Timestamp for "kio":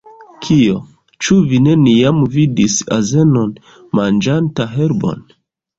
0.45-0.77